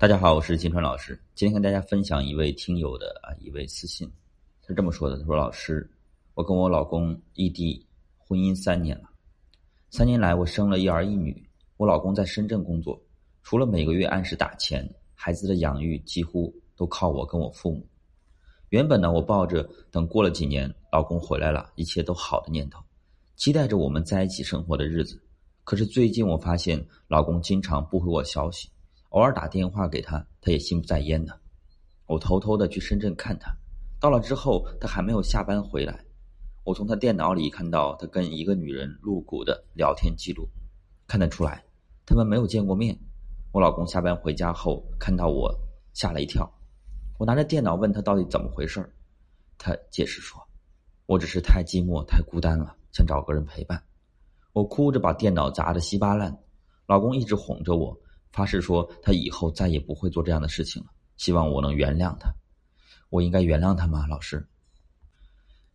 [0.00, 1.20] 大家好，我是金川老师。
[1.34, 4.10] 今天跟大家分享一位听友的啊一位私信，
[4.66, 5.90] 是这么说的：他说，老师，
[6.32, 9.10] 我跟我老公异地婚姻三年了，
[9.90, 11.46] 三年来我生了一儿一女。
[11.76, 12.98] 我老公在深圳工作，
[13.42, 17.86] 除了每个月按时打钱，孩子的养育几乎都靠我跟我父母。
[18.70, 22.80] 原本呢，我抱着等过了几年老公回来了，一切都好的念头，
[23.36, 25.22] 期待着我们在一起生活的日子。
[25.62, 28.70] 可是最近我发现，老公经常不回我消息。
[29.10, 31.40] 偶尔打电话给他，他也心不在焉的。
[32.06, 33.54] 我偷偷的去深圳看他，
[34.00, 36.04] 到了之后，他还没有下班回来。
[36.64, 40.48] 我从他电脑里看到他跟一个女人露骨的聊天记录，
[41.06, 41.64] 看得出来
[42.06, 42.96] 他们没有见过面。
[43.52, 45.52] 我老公下班回家后看到我，
[45.92, 46.48] 吓了一跳。
[47.18, 48.88] 我拿着电脑问他到底怎么回事
[49.58, 50.40] 他解释说
[51.06, 53.82] ：“我只是太寂寞、太孤单了，想找个人陪伴。”
[54.52, 56.38] 我哭着把电脑砸得稀巴烂，
[56.86, 57.98] 老公一直哄着我。
[58.32, 60.88] 发誓说，他以后再也不会做这样的事情了。
[61.16, 62.32] 希望我能原谅他。
[63.08, 64.46] 我应该原谅他吗，老师？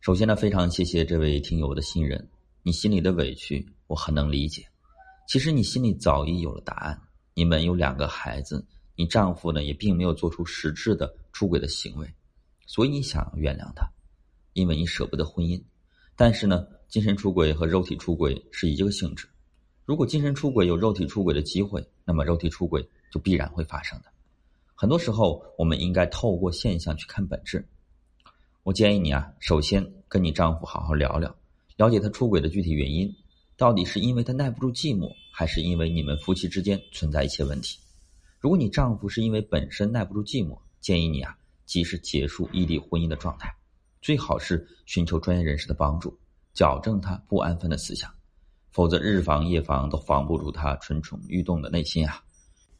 [0.00, 2.30] 首先呢，非常谢谢这位听友的信任。
[2.62, 4.66] 你心里的委屈，我很能理解。
[5.26, 7.00] 其实你心里早已有了答案。
[7.34, 12.08] 你们有两个孩子，你丈夫呢也并没有做出实质的出轨的行为，
[12.66, 13.90] 所以你想原谅他，
[14.52, 15.60] 因为你舍不得婚姻。
[16.14, 19.26] 但是呢，精神出轨和肉体出轨是一个性质。
[19.84, 24.06] 如果精神出轨有肉体出轨的机会，那么肉体出轨就必然会发生的。
[24.74, 27.66] 很多时候，我们应该透过现象去看本质。
[28.62, 31.36] 我建议你啊，首先跟你丈夫好好聊聊，
[31.76, 33.14] 了解他出轨的具体原因，
[33.58, 37.78] 到底是因为他耐不住寂寞，还是因为你们夫妻之间存在一些问题？
[38.40, 43.54] 如果你丈夫是因为本身耐不住寂寞，建议你啊，及时结束异地婚姻的状态，
[44.00, 46.18] 最好是寻求专业人士的帮助，
[46.54, 48.10] 矫正他不安分的思想。
[48.74, 52.20] 否则，日防夜防都防不住他蠢蠢欲动的内心啊！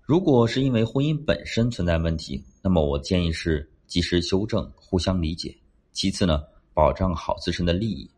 [0.00, 5.52] 如果是因为婚姻本身存在问题，那么我建议是及时修正，互相理解。
[5.90, 8.08] 其次呢，保障好自身的利益。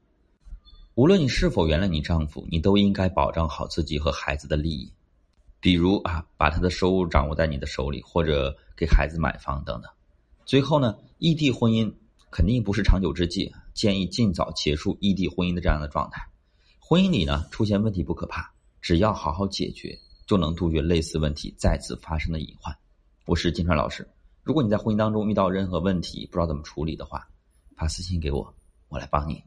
[0.97, 4.93] 无论你是否原谅你丈夫，你都应该保障好自己和孩子的利益。
[5.59, 9.91] 比如啊，把他的收入掌握在你的手里，或者给孩子买房等等。
[10.45, 11.91] 最后呢，异地婚姻
[12.31, 16.23] 肯定不是长久之计，建议尽早结束异地婚姻的这样的状态。
[16.93, 22.77] 婚姻里呢出现问题不可怕，只要好好解决，就能杜绝类似问题再次发生的隐患。
[23.25, 24.07] 我是金川老师，
[24.43, 27.27] 如果你在婚姻当中遇到任何问题，不知道怎么处理的话，
[27.79, 28.55] 发私信给我，
[28.91, 29.43] 我来帮你。